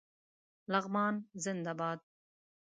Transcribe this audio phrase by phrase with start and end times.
[0.71, 1.99] لغمان زنده باد